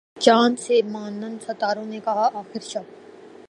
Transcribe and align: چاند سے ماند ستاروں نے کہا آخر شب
چاند 0.19 0.55
سے 0.59 0.75
ماند 0.85 1.23
ستاروں 1.43 1.85
نے 1.85 1.99
کہا 2.05 2.25
آخر 2.33 2.61
شب 2.63 2.85